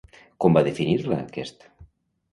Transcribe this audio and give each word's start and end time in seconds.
Com 0.45 0.57
va 0.59 0.63
definir-la 0.69 1.21
aquest? 1.27 1.65